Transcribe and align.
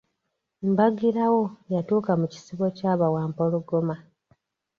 Mbagirawo, 0.71 1.43
yatuuka 1.73 2.11
mu 2.21 2.27
kisibo 2.33 2.63
kya 2.77 2.93
bawampologoma. 2.99 3.95